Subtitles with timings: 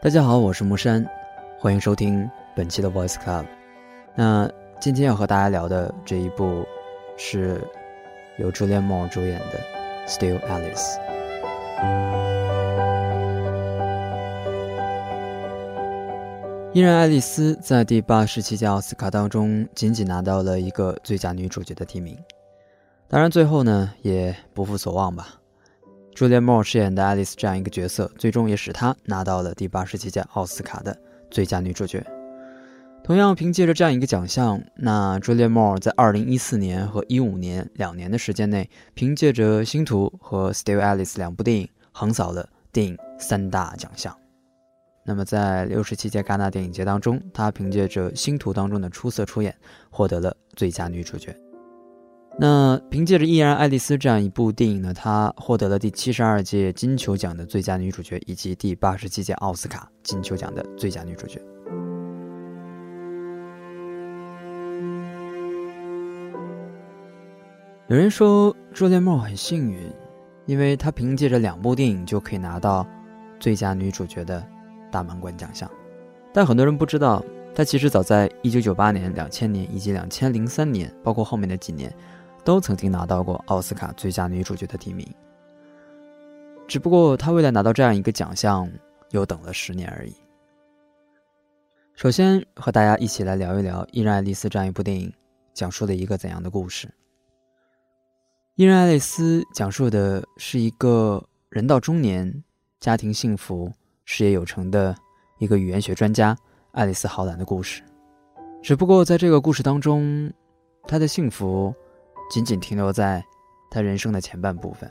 [0.00, 1.04] 大家好，我是木山，
[1.58, 3.44] 欢迎收听本期的 Voice Club。
[4.14, 6.64] 那今天要和大家聊的这一部
[7.16, 7.60] 是
[8.38, 9.58] 由 Julian Moore 主演的
[10.08, 10.94] 《Still Alice》。
[16.72, 22.16] 依然，爱丽丝在第八十七届奥斯卡当中仅仅拿到了一个最佳女主角的提名。
[23.08, 25.26] 当然，最后呢也不负所望吧。
[26.18, 30.98] Julia Moore 饰演的爱丽丝这样一个角色，最终也使她拿到了第八十七届奥斯卡的
[31.30, 32.04] 最佳女主角。
[33.04, 44.12] 同样，凭借着这样一个奖项，那 Julia Moore 在二零一四年和一五年两年的时间内，凭借着《星途》和《Still Alice》两部电影，横扫了电影三大奖项。
[45.04, 49.56] 那么，在六十七届戛纳电影节当中，她凭借着《星途》当中的出色出演，
[49.88, 51.32] 获得了最佳女主角。
[52.40, 61.42] 那凭借着《依然爱丽丝》这样一部电影呢，她获得了第七十二届金球奖的最佳女主角，以及第八十七届奥斯卡金球奖的最佳女主角。
[67.88, 69.90] 有人说朱莉莫很幸运，
[70.46, 72.86] 因为她凭借着两部电影就可以拿到
[73.40, 74.46] 最佳女主角的
[74.92, 75.68] 大满贯奖项。
[76.32, 77.20] 但很多人不知道，
[77.52, 81.92] 她其实早在一九九八年、两千年以及两千零三年，包括后面的几年。
[82.48, 85.06] 都曾经拿到过奥斯卡最佳女主角的提名，
[86.66, 88.66] 只不过她为了拿到这样一个奖项，
[89.10, 90.14] 又等了十年而已。
[91.94, 95.12] 首先和大家一起来聊一聊《依然爱丽丝》这样一部电影，
[95.52, 96.86] 讲述了一个怎样的故事？
[98.54, 102.32] 《依然爱丽丝》讲述的是一个人到中年、
[102.80, 103.70] 家庭幸福、
[104.06, 104.96] 事业有成的
[105.36, 106.34] 一个语言学专家
[106.72, 107.82] 爱丽丝·豪兰的故事。
[108.62, 110.32] 只不过在这个故事当中，
[110.84, 111.74] 她的幸福。
[112.28, 113.24] 仅仅停留在
[113.70, 114.90] 他人生的前半部分。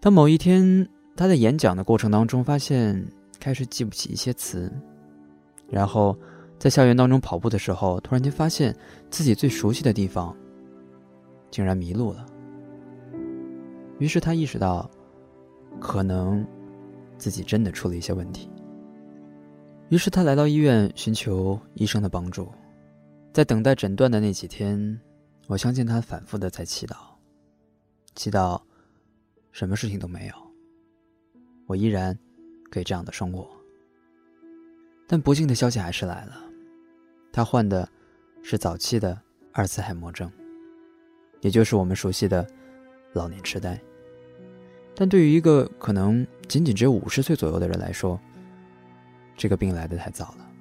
[0.00, 3.00] 当某一天他在演讲的过程当中发现
[3.38, 4.72] 开始记不起一些词，
[5.68, 6.16] 然后
[6.58, 8.74] 在校园当中跑步的时候，突然间发现
[9.10, 10.36] 自己最熟悉的地方
[11.50, 12.26] 竟然迷路了。
[13.98, 14.90] 于是他意识到，
[15.80, 16.44] 可能
[17.18, 18.50] 自己真的出了一些问题。
[19.88, 22.50] 于是他来到医院寻求医生的帮助。
[23.32, 25.00] 在等待诊断的那几天，
[25.46, 26.96] 我相信他反复的在祈祷，
[28.14, 28.60] 祈祷
[29.52, 30.34] 什么事情都没有，
[31.66, 32.16] 我依然
[32.70, 33.48] 可以这样的生活。
[35.08, 36.44] 但不幸的消息还是来了，
[37.32, 37.88] 他患的
[38.42, 39.12] 是早期的
[39.52, 40.30] 阿尔茨海默症，
[41.40, 42.46] 也就是我们熟悉的
[43.14, 43.80] 老年痴呆。
[44.94, 48.20] 但对于一个可能仅仅只有五十岁左右的人来说，
[49.38, 50.51] 这个病来的太早了。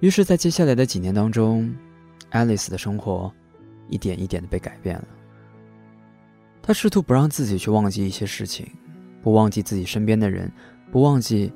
[0.00, 1.74] 于是，在接下来的几年当中，
[2.30, 3.32] 爱丽丝的生活
[3.88, 5.08] 一点一点的被改变了。
[6.60, 8.68] 她试图不让自己去忘记一些事情，
[9.22, 10.52] 不忘记自己身边的人，
[10.92, 11.50] 不忘记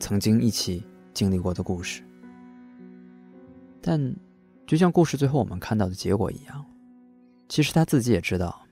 [0.00, 0.82] 曾经一起
[1.12, 2.02] 经历过的故事。
[3.80, 4.16] 但，
[4.66, 6.64] 就像故事最后我们看到的结果一样，
[7.48, 8.66] 其实她自己也知道，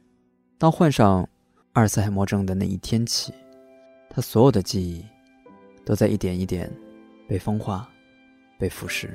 [0.59, 1.29] 当患上
[1.75, 3.33] 阿尔茨海默症的那一天起，
[4.11, 5.05] 她所有的记忆
[5.85, 6.69] 都在一点一点
[7.29, 7.89] 被风化。
[8.63, 9.11] 被腐蚀，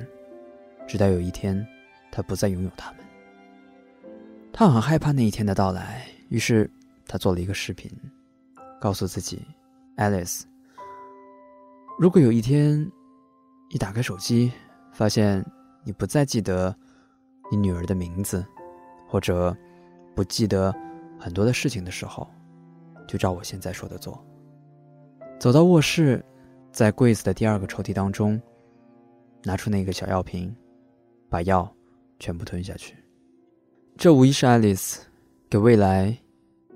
[0.86, 1.66] 直到有一天，
[2.12, 3.00] 他不再拥有他们。
[4.52, 6.70] 他很害怕那一天的到来，于是
[7.06, 7.90] 他做了一个视频，
[8.78, 9.40] 告诉自己
[9.96, 10.42] ：“Alice，
[11.98, 12.78] 如果有一天，
[13.70, 14.52] 你打开手机，
[14.92, 15.42] 发现
[15.82, 16.76] 你不再记得
[17.50, 18.44] 你女儿的名字，
[19.08, 19.56] 或者
[20.14, 20.74] 不记得
[21.18, 22.28] 很多的事情的时候，
[23.06, 24.22] 就照我现在说的做。
[25.40, 26.22] 走到卧室，
[26.70, 28.38] 在柜子的第二个抽屉当中。”
[29.44, 30.54] 拿出那个小药瓶，
[31.28, 31.70] 把药
[32.18, 32.94] 全部吞下去。
[33.96, 35.04] 这无疑是爱丽丝
[35.50, 36.16] 给未来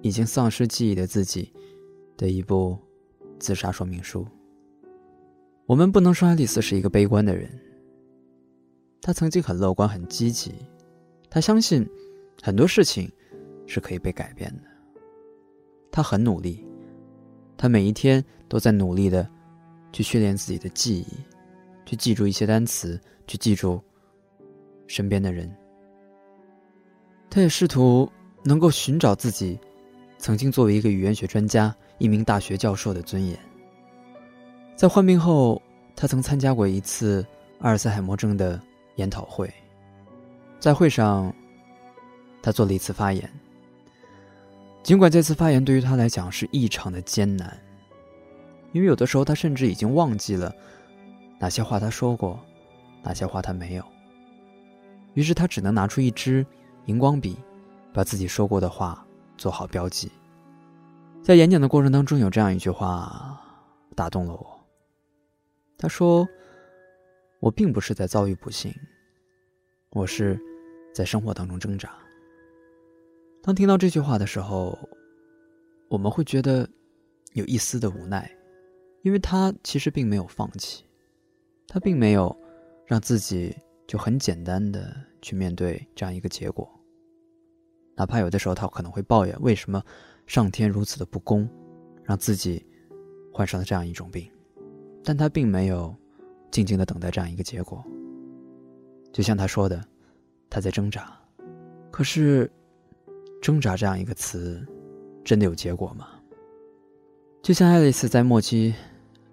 [0.00, 1.53] 已经丧失记忆的自己
[2.17, 2.77] 的一部
[3.39, 4.27] 自杀说明书。
[5.67, 7.49] 我们不能说爱丽丝是一个悲观的人。
[9.00, 10.55] 她曾经很乐观、很积极，
[11.31, 11.89] 她相信
[12.43, 13.11] 很多事情
[13.67, 14.62] 是可以被改变的。
[15.91, 16.65] 她很努力，
[17.56, 19.29] 她每一天都在努力的
[19.93, 21.06] 去训练自己的记忆。
[21.93, 23.79] 去记住一些单词，去记住
[24.87, 25.55] 身边的人。
[27.29, 28.11] 他也试图
[28.43, 29.61] 能够寻找自己
[30.17, 33.39] 曾经作为一个语言学专家、一名大学教授的尊严。
[34.75, 35.61] 在患病后，
[35.94, 37.23] 他曾参加过一次
[37.59, 38.59] 阿尔茨海默症的
[38.97, 39.53] 研讨会，
[40.59, 41.31] 在会上，
[42.41, 43.31] 他做了一次发言。
[44.83, 47.55] 尽管这次发言对于他来讲是异常的艰难，
[48.73, 50.50] 因为有的时候他甚至已经忘记了。
[51.43, 52.39] 哪些话他说过，
[53.03, 53.85] 哪些话他没有。
[55.15, 56.47] 于是他只能拿出一支
[56.85, 57.37] 荧光笔，
[57.93, 59.05] 把自己说过的话
[59.37, 60.09] 做好标记。
[61.21, 63.43] 在演讲的过程当中，有这样一句话
[63.97, 64.61] ：“打动了我。
[65.77, 66.29] 他说
[67.43, 68.73] ：“我并不是在遭遇不幸，
[69.91, 70.41] 我是
[70.94, 71.93] 在生活当中挣扎。”
[73.43, 74.79] 当听到这句话的时候，
[75.89, 76.69] 我们会觉得
[77.33, 78.31] 有一丝的无奈，
[79.03, 80.85] 因为他其实并没有放弃，
[81.67, 82.35] 他并没有
[82.87, 83.56] 让自己
[83.87, 86.69] 就很简单的去面对这样一个结果。
[87.94, 89.82] 哪怕有的时候他可能会抱怨为什么
[90.26, 91.49] 上天如此的不公，
[92.05, 92.64] 让自己
[93.32, 94.31] 患上了这样一种病，
[95.05, 95.94] 但他并没有
[96.50, 97.85] 静静的等待这样一个结果。
[99.12, 99.85] 就像他说的，
[100.49, 101.20] 他在挣扎，
[101.91, 102.50] 可是
[103.43, 104.67] 挣扎这样一个词，
[105.23, 106.08] 真的有结果吗？
[107.43, 108.75] 就像爱丽丝在末期，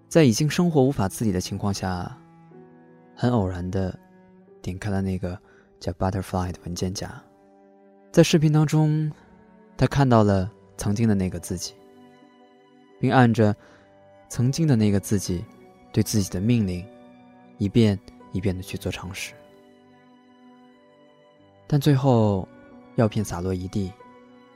[0.09, 2.17] 在已经生活无法自理的情况下，
[3.15, 3.97] 很偶然的
[4.59, 5.39] 点开了那个
[5.79, 7.23] 叫 Butterfly 的文件夹。
[8.11, 9.11] 在视频当中，
[9.77, 11.75] 他看到了曾经的那个自己，
[12.99, 13.55] 并按着
[14.29, 15.45] 曾经的那个自己
[15.93, 16.83] 对自己的命令，
[17.59, 17.97] 一遍
[18.31, 19.33] 一遍的去做尝试。
[21.67, 22.47] 但最后，
[22.95, 23.93] 药片洒落一地，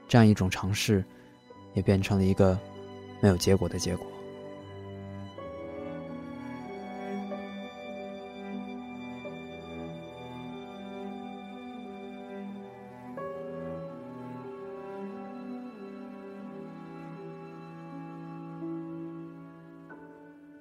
[0.07, 1.05] 这样一种尝试，
[1.75, 2.57] 也变成了一个
[3.21, 4.07] 没有结果的结果。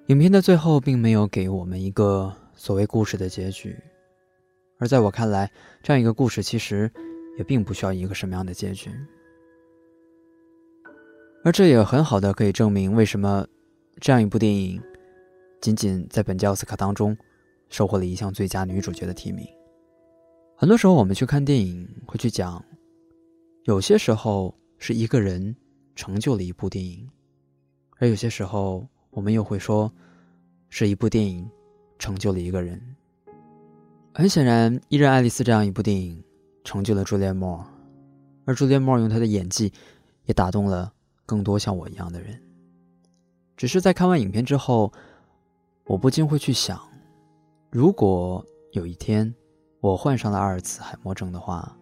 [0.07, 3.81] 影片的最后并没有给我们一个所谓故事的结局，
[4.77, 5.49] 而在我看来，
[5.81, 6.91] 这样一个故事其实
[7.37, 8.91] 也并不需要一个什么样的结局。
[11.45, 13.47] 而这也很好的可以证明为什么
[14.01, 14.81] 这样一部电影
[15.61, 17.17] 仅仅在本届奥斯卡当中
[17.69, 19.47] 收获了一项最佳女主角的提名。
[20.57, 22.61] 很多时候我们去看电影会去讲，
[23.63, 25.55] 有些时候是一个人
[25.95, 27.09] 成就了一部电影，
[27.99, 28.85] 而有些时候。
[29.13, 29.91] 我们又会说，
[30.69, 31.49] 是一部电影
[31.99, 32.81] 成就了一个人。
[34.13, 36.23] 很显然，《伊人爱丽丝》这样一部电影
[36.63, 37.65] 成就了朱丽叶·莫尔，
[38.45, 39.71] 而朱丽叶·莫尔用她的演技
[40.25, 40.91] 也打动了
[41.25, 42.39] 更多像我一样的人。
[43.55, 44.91] 只是在看完影片之后，
[45.85, 46.79] 我不禁会去想：
[47.69, 49.33] 如果有一天
[49.79, 51.75] 我患上了阿尔茨海默症的话，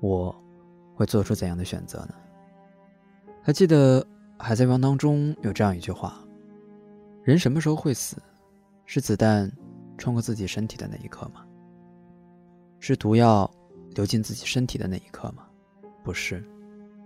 [0.00, 0.34] 我
[0.94, 2.14] 会做出怎样的选择呢？
[3.42, 4.02] 还记得？
[4.40, 6.16] 《海贼王》当中有这样一句话
[7.24, 8.16] ：“人什么时候会死？
[8.86, 9.50] 是子弹
[9.98, 11.44] 穿过自己身体的那一刻吗？
[12.78, 13.50] 是毒药
[13.96, 15.44] 流进自己身体的那一刻吗？
[16.04, 16.42] 不是，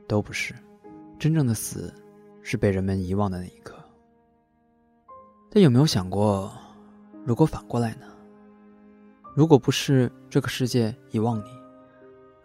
[0.06, 0.54] 都不是。
[1.18, 1.92] 真正的死，
[2.42, 3.82] 是被人们遗忘的那一刻。
[5.50, 6.52] 但有没有想过，
[7.24, 8.06] 如果反过来呢？
[9.34, 11.48] 如果不是这个世界遗忘你，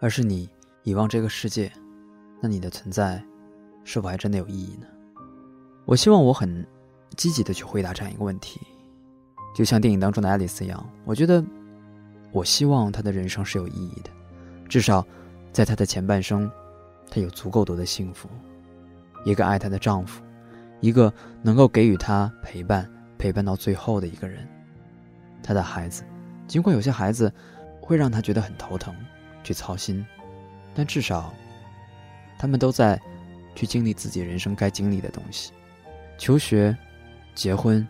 [0.00, 0.48] 而是你
[0.82, 1.70] 遗忘这个世界，
[2.40, 3.22] 那你的存在？”
[3.88, 4.86] 是否还真的有意义呢？
[5.86, 6.66] 我希望我很
[7.16, 8.60] 积极的去回答这样一个问题，
[9.54, 10.86] 就像电影当中的爱丽丝一样。
[11.06, 11.42] 我觉得，
[12.30, 14.10] 我希望她的人生是有意义的，
[14.68, 15.02] 至少
[15.54, 16.50] 在她的前半生，
[17.10, 18.28] 她有足够多的幸福，
[19.24, 20.22] 一个爱她的丈夫，
[20.80, 22.86] 一个能够给予她陪伴、
[23.16, 24.46] 陪伴到最后的一个人，
[25.42, 26.04] 她的孩子。
[26.46, 27.32] 尽管有些孩子
[27.80, 28.94] 会让她觉得很头疼、
[29.42, 30.04] 去操心，
[30.74, 31.32] 但至少
[32.38, 33.00] 他们都在。
[33.58, 35.52] 去经历自己人生该经历的东西，
[36.16, 36.78] 求学、
[37.34, 37.84] 结婚、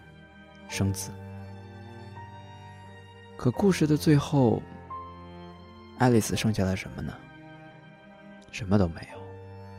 [0.67, 1.11] 生子。
[3.37, 4.63] 可故事的最后，
[5.99, 7.13] 爱丽丝剩下了什么呢？
[8.51, 9.21] 什么都没有，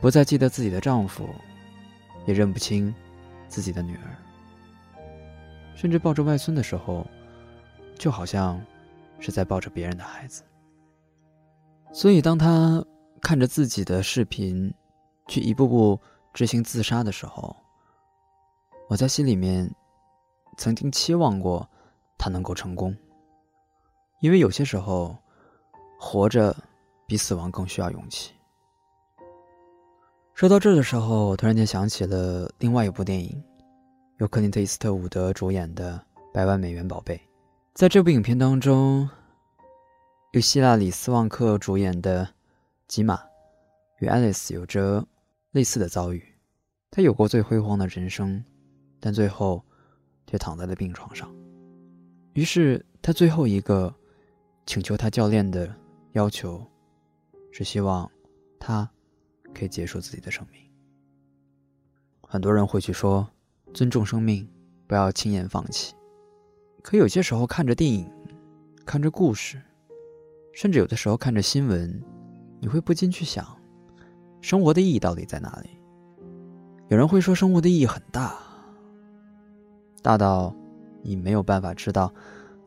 [0.00, 1.28] 不再记得自己的丈夫，
[2.24, 2.94] 也认不清
[3.48, 4.14] 自己的女儿，
[5.74, 7.04] 甚至抱着外孙的时候，
[7.98, 8.64] 就好像
[9.18, 10.44] 是在抱着别人的孩子。
[11.92, 12.80] 所以，当他
[13.20, 14.72] 看着自己的视频。
[15.30, 15.96] 去一步步
[16.34, 17.54] 执行自杀的时候，
[18.88, 19.72] 我在心里面
[20.56, 21.66] 曾经期望过
[22.18, 22.94] 他能够成功，
[24.18, 25.16] 因为有些时候
[26.00, 26.54] 活着
[27.06, 28.32] 比死亡更需要勇气。
[30.34, 33.40] 说到这的时候，我突然间想起了另外一部电影，
[34.18, 37.14] 由克林特·伊斯特伍德主演的《百万美元宝贝》。
[37.72, 39.08] 在这部影片当中，
[40.32, 42.28] 由希拉里·斯旺克主演的
[42.88, 43.22] 吉玛
[44.00, 45.06] 与爱丽丝有着。
[45.52, 46.22] 类似的遭遇，
[46.90, 48.44] 他有过最辉煌的人生，
[49.00, 49.64] 但最后
[50.26, 51.34] 却躺在了病床上。
[52.34, 53.92] 于是他最后一个
[54.64, 55.74] 请求他教练的
[56.12, 56.64] 要求，
[57.50, 58.08] 是希望
[58.60, 58.88] 他
[59.52, 60.60] 可以结束自己的生命。
[62.22, 63.28] 很多人会去说
[63.74, 64.48] 尊重生命，
[64.86, 65.94] 不要轻言放弃。
[66.80, 68.08] 可有些时候看着电影，
[68.86, 69.60] 看着故事，
[70.54, 72.00] 甚至有的时候看着新闻，
[72.60, 73.59] 你会不禁去想。
[74.40, 75.70] 生活的意义到底在哪里？
[76.88, 78.34] 有人会说生活的意义很大，
[80.02, 80.54] 大到
[81.02, 82.12] 你没有办法知道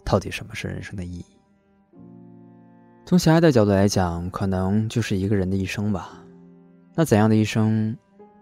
[0.04, 1.26] 到底什么是人生的意义。
[3.06, 6.24] 从狭隘的角度来讲，可能就是一个人的一生吧。
[6.96, 7.98] 那怎样的一生，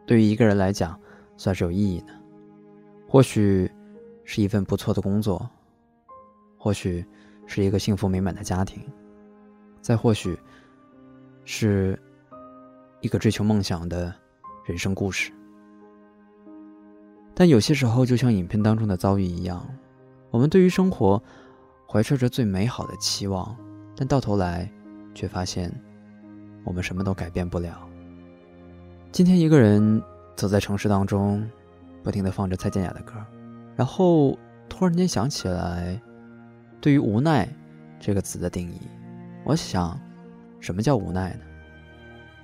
[0.06, 1.00] 对于一个人来讲
[1.36, 2.14] 算是有意义呢？
[3.08, 3.70] 或许
[4.24, 5.50] 是一份不错的工作，
[6.58, 7.04] 或许
[7.48, 8.84] 是一个幸福美满的家庭，
[9.82, 10.38] 再或许
[11.44, 12.00] 是
[13.02, 14.14] 一个追求梦想的
[14.66, 15.32] 人生故事。
[17.34, 19.68] 但有些时候，就像影片当中的遭遇一样，
[20.30, 21.22] 我们对于生活
[21.88, 23.56] 怀揣着最美好的期望，
[23.96, 24.70] 但到头来
[25.16, 25.72] 却发现
[26.64, 27.88] 我们什么都改变不了。
[29.12, 30.02] 今天一个人
[30.36, 31.44] 走在城市当中，
[32.04, 33.14] 不停的放着蔡健雅的歌，
[33.76, 34.38] 然后
[34.70, 36.00] 突然间想起来，
[36.80, 37.48] 对于无奈
[38.00, 38.80] 这个词的定义，
[39.44, 40.00] 我想，
[40.60, 41.42] 什么叫无奈呢？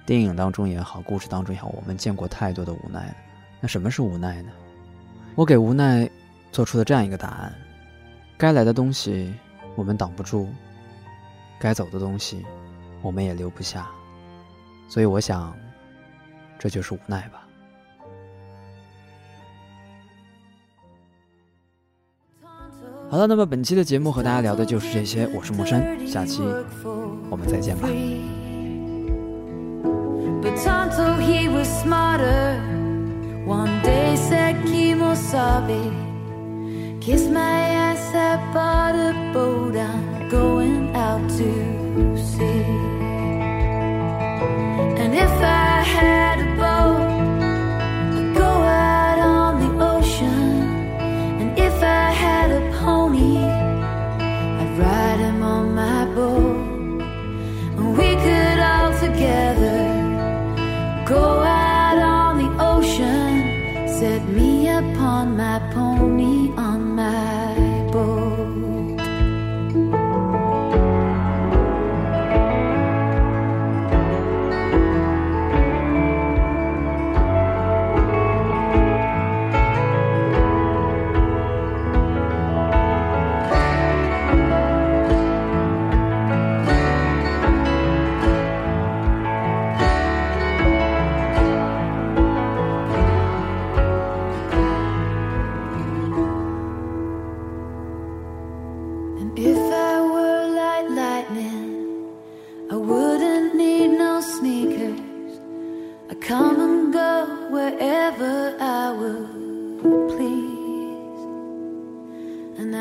[0.07, 3.15] 电影当中也好，故事当中也好，我们见过太多的无奈了。
[3.59, 4.49] 那什么是无奈呢？
[5.35, 6.09] 我给无奈
[6.49, 7.53] 做出了这样一个答案：
[8.37, 9.33] 该来的东西
[9.75, 10.47] 我们挡不住，
[11.59, 12.45] 该走的东西
[13.01, 13.85] 我们也留不下，
[14.87, 15.53] 所以我想，
[16.57, 17.43] 这就是无奈吧。
[23.09, 26.41] 好了，那么本期的节目和大家聊的就是这些，我是莫山，下期
[27.29, 27.89] 我们再见吧。
[33.45, 35.81] One day said Kimosabe
[36.99, 42.86] Kiss my ass, I bought a boat I'm going out to sea
[65.59, 65.86] that point.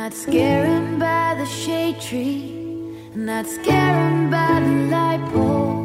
[0.06, 2.54] Not scaring by the shade tree,
[3.16, 5.82] not scaring by the light pole,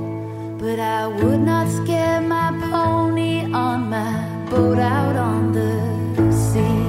[0.60, 4.14] but I would not scare my pony on my
[4.48, 6.84] boat out on the sea.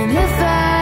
[0.00, 0.73] And if I